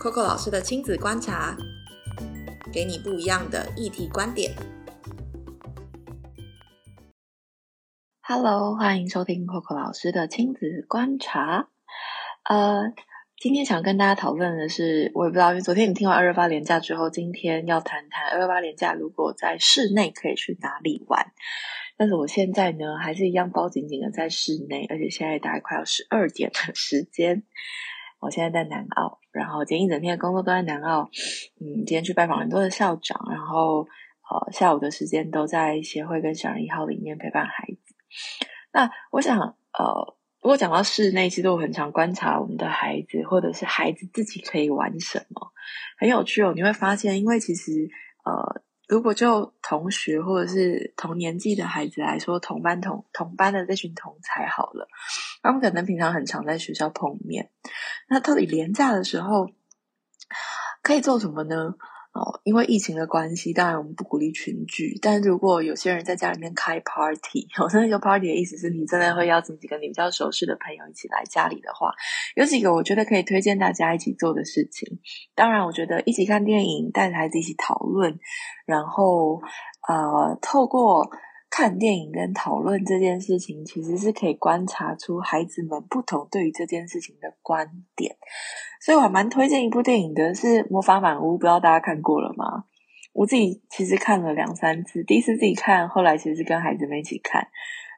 [0.00, 1.54] Coco 老师的亲子观察，
[2.72, 4.50] 给你不一样的议题观点。
[8.22, 11.68] Hello，欢迎收听 Coco 老师的亲子观察。
[12.44, 12.94] 呃，
[13.36, 21.30] 今天想跟大家讨论的是，我也不知道，因为昨天你听完二二八连假之后，今天要谈谈二二八连假如果在室内可以去哪里玩。
[21.98, 27.42] 但是我现在呢，还是一样包紧紧的在室内，而且现在大概快要十二点的时间。
[28.20, 31.10] 我现在在南澳，然后今天一整天的工作都在南澳。
[31.60, 37.94] 嗯，今天去拜访很多的校长，然后呃下午的时间都在协会跟小人一号里面陪伴孩子。
[38.72, 45.52] 那我想呃，如果讲到室内，其实我很常观察我们的孩子，或者是孩子自己可以玩什么，
[45.98, 46.52] 很有趣哦。
[46.54, 47.88] 你会发现，因为其实
[48.24, 48.62] 呃。
[48.90, 54.88] 如果就同学或者是同年纪的孩子来说，同班同同班的这群同才好了，
[55.42, 57.50] 他们可能平常很常在学校碰面，
[58.08, 59.48] 那到底廉价的时候
[60.82, 61.74] 可以做什么呢？
[62.12, 64.98] 哦，因为疫情的关系，当然我们不鼓励群聚。
[65.00, 71.92] 但如果有些人在家里面开 party，我说那个 party 的意思是你真的会邀请几个你比较熟识的朋友一起来家里的话，
[72.34, 74.98] 有几个我觉得可以推荐大家一起做的事情。
[75.36, 78.18] 当然，我觉得一起看电影，带着孩子一起讨论，
[78.66, 79.40] 然后
[79.88, 81.10] 呃，透过。
[81.50, 88.16] 看电影跟讨论这件事情，其实是可以观察出孩子们不同对于这件事情的观点。
[88.80, 92.64] 所以我还蛮推荐一部电影的，是《魔法满屋》，不知道大家看过了吗？
[93.12, 97.48] 我自己其实看了两三次，第一次自己看，后来其实跟孩子们一起看。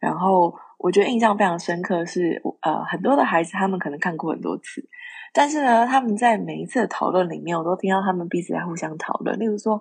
[0.00, 4.88] 然后我觉得印象非常深刻是，呃，很多的孩子他们可能看过很多次，
[5.34, 9.36] 但是呢，他们在每一次的讨论里面，我都听到他们彼此在互相讨论。
[9.38, 9.74] 例如说，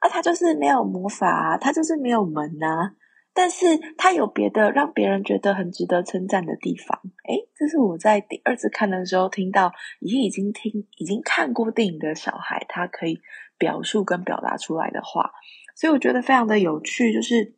[0.00, 2.94] 啊，他就是没有魔法，他就是没有门呐。
[3.32, 13.20] 但是他有别的让别人觉得很值得称赞的地方，诶，这是我在第二次看的时候听到，已经已经听已经看过电影的小孩，他可以
[13.56, 15.32] 表述跟表达出来的话，
[15.74, 17.54] 所以我觉得非常的有趣，就是，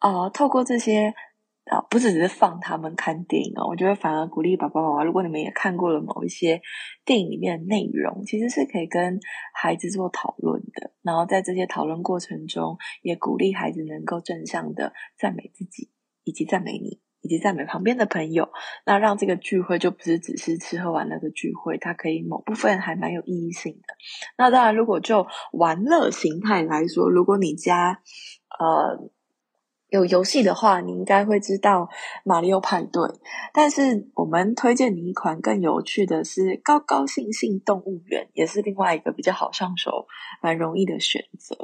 [0.00, 1.14] 呃，透过这些。
[1.72, 6.60] 啊，不是只是放他们看电影哦，我觉得反而鼓励爸爸妈妈，如果你们也看过了某一些
[7.06, 9.18] 电影里面的内容，其实是可以跟
[9.54, 10.92] 孩子做讨论的。
[11.00, 15.90] 然后在这些讨论过程中，也鼓励孩子能够正向的赞美自己，
[16.24, 18.50] 以及赞美你，以及赞美旁边的朋友。
[18.84, 23.94] 那让这个聚会就不是只是吃喝玩乐的聚会，它可以某部分还蛮有意义性的。
[24.36, 28.02] 那当然，如果就玩乐形态来说，如果你家
[28.58, 29.10] 呃。
[29.92, 31.86] 有游戏的话，你应该会知道
[32.24, 33.02] 马里奥派对。
[33.52, 40.06] 但是我们推荐你一款更有趣的是高高兴兴动物园，也是另外一个比较好上手、
[40.40, 41.54] 蛮容易的选择。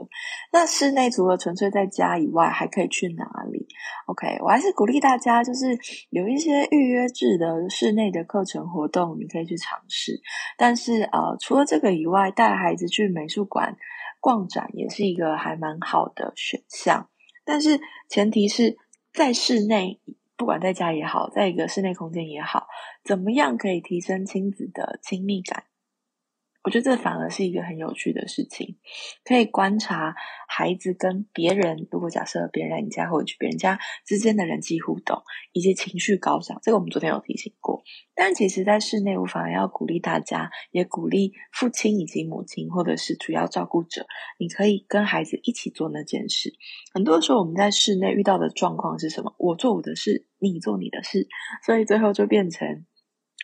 [0.53, 3.67] 那室内除了纯粹在家以外，还可以去哪里
[4.05, 5.79] ？OK，我还是鼓励大家，就是
[6.11, 10.21] 有一些预约制的室内的课程活动，你可以去尝试。
[10.59, 13.75] 但是呃，除了这个以外，带孩子去美术馆
[14.21, 17.09] 逛展也是一个还蛮好的选项。
[17.49, 18.77] 但是前提是
[19.11, 19.99] 在室内，
[20.37, 22.67] 不管在家也好，在一个室内空间也好，
[23.03, 25.65] 怎么样可以提升亲子的亲密感？
[26.69, 28.77] 我觉得这反而是一个很有趣的事情，
[29.25, 30.15] 可以观察
[30.47, 35.23] 孩子跟别人，如果假设别人来你家或者去别人家之间的人际互动，
[35.55, 37.83] 以及情绪高涨，这个我们昨天有提醒过。
[38.15, 44.07] 但其实，在室内，我反而要鼓励大家，也鼓励父亲以及母亲，或者是主要照顾者，
[44.39, 46.53] 你可以跟孩子一起做那件事。
[46.93, 49.35] 很多时候，我们在室内遇到的状况是什么？
[49.39, 51.29] 我做我的事，你做你的事，
[51.65, 52.85] 所以最后就变成，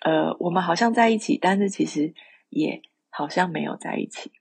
[0.05, 2.13] 呃，我们好像在一起，但是其实
[2.51, 2.83] 也。
[3.17, 4.33] 好像没有在一起，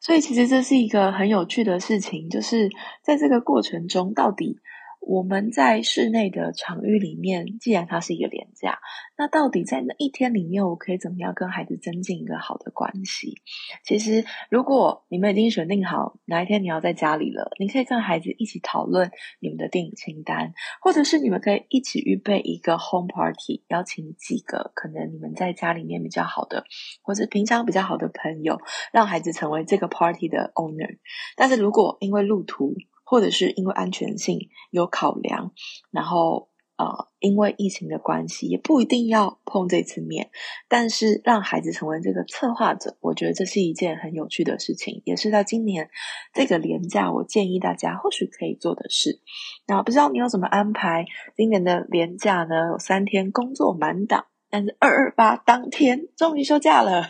[0.00, 2.70] 所以其实这是一个很有趣的事情，就是
[3.02, 4.58] 在这个过程中，到底。
[5.06, 8.80] 我们在室内的场域里面，既然它是一个廉价，
[9.16, 13.36] 那到底在那一天里面，我可以怎么样跟孩子增进一个好的关系？
[13.84, 20.52] 其实，如果你们已经选定好哪一天你要在家里了，你可以跟孩子一起讨论你们的电影清单，
[20.82, 26.64] 或者是你们可以一起预备一个 home party，邀请几个可能你们在家里面比较好的，
[27.02, 28.58] 或者平常比较好的朋友，
[28.92, 30.98] 让孩子成为这个 party 的 owner。
[31.36, 32.74] 但是如果因为路途，
[33.06, 35.52] 或者是因为安全性有考量，
[35.90, 40.30] 然后呃，因为疫情的关系，也不一定要碰这次面。
[40.68, 45.88] 但是让孩子成为这个策划者，我觉得这是一件很有趣的事情，也是在今年
[46.34, 49.22] 这个年假，我建议大家或许可以做的事。
[49.66, 51.06] 那不知道你有什么安排？
[51.34, 57.04] 今年的年假呢，有三天工作满档，但是二二八当天终于休假了，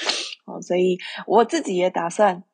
[0.46, 0.96] 哦，所以
[1.26, 2.44] 我自己也打算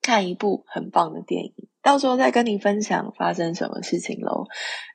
[0.00, 1.54] 看一部很棒的电影。
[1.82, 4.44] 到时候再跟你分享发生什么事情喽。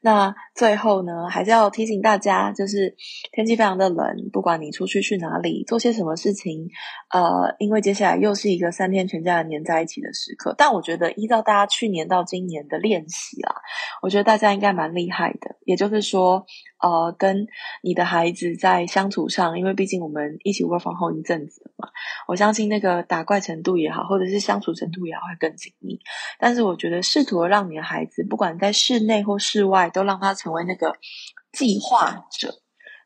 [0.02, 2.96] 那最后呢，还是要提醒大家，就是
[3.32, 6.70] 天气非常的冷，不管你出去去哪里，做些什么事情，
[7.10, 10.56] 呃，因为接下来又是一个三天全家人黏在一起的时刻。
[10.58, 13.56] 但我觉得，依照大家去年到今年的练习啦，
[14.02, 15.58] 我觉得大家应该蛮厉害的。
[15.66, 16.46] 也就是说，
[16.80, 17.48] 呃，跟
[17.82, 21.90] 你的孩子在相处上，因为毕竟我们一起 work from home 一阵子嘛，
[22.28, 26.00] 我相信那个打怪程度也好，或者是相处程度也，会更紧密。
[26.40, 30.96] 但是我觉得，试图让你的孩子，不管在室内或室外，都让他成为那个
[31.52, 32.54] 计划者，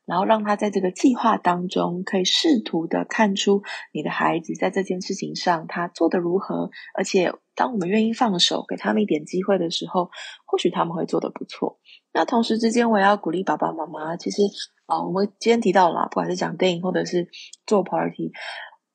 [0.06, 3.64] 然后让他在这个计划当中，可以试图的看出
[3.94, 6.70] 你的孩子在这件事情上他做的如何。
[6.94, 10.10] 而且，当我们愿意放手，给他们一点机会的时候，
[10.46, 11.80] 或许他们会做的不错。
[12.14, 14.18] 那同时之间，我也要鼓励爸爸妈妈。
[14.18, 14.42] 其实
[14.86, 17.30] 啊，我们今天提到了，不管是讲电影或者是
[17.66, 18.32] 做 party，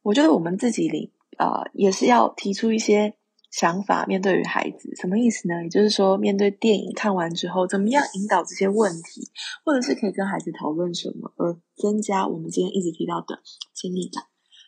[0.02, 3.14] 我觉得我们自己里啊，也是要提出一些。
[3.50, 5.62] 想法面对于孩子什么意思呢？
[5.62, 9.22] 也就是说，面对电影看完之后，怎么样引导这些问题，
[9.64, 13.40] 或者是可以跟孩子讨论什么，而增加我们今天一直提到的
[13.74, 14.24] 亲密感。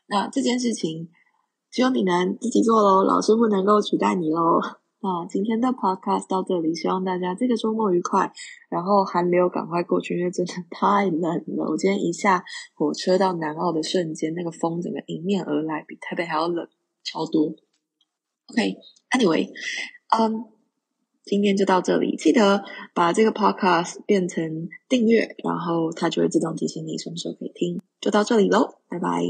[0.08, 1.10] 那这件事情
[1.70, 4.60] 只有你能自己做喽，老师不能够取代你喽。
[5.00, 8.32] 那今天的 podcast 到这里，希望大家这个周末愉快，
[8.68, 11.20] 然后寒流赶快过去，因为真的太冷
[11.56, 11.70] 了。
[11.70, 12.42] 我今天一下
[12.74, 16.66] 火车到南澳的瞬间，那个风整个迎面而来，比台北还要冷
[17.04, 17.54] 超多。
[18.48, 19.48] OK，Anyway，
[20.16, 20.44] 嗯，
[21.24, 22.16] 今天就到这里。
[22.16, 22.64] 记得
[22.94, 27.80] 把这个 Podcast 变成订阅，然后它就会自动提醒你什么时候可以听。
[28.00, 29.22] 就到这里喽，拜拜。